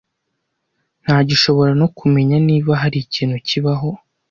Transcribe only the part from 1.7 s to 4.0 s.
no kumenya niba hari ikintu kibaho